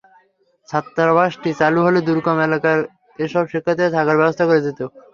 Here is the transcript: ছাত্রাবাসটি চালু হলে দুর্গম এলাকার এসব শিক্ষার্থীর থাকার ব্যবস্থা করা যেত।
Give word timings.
ছাত্রাবাসটি 0.69 1.49
চালু 1.59 1.79
হলে 1.85 1.99
দুর্গম 2.07 2.37
এলাকার 2.47 2.79
এসব 3.19 3.43
শিক্ষার্থীর 3.51 3.93
থাকার 3.95 4.19
ব্যবস্থা 4.19 4.43
করা 4.47 4.61
যেত। 4.65 4.79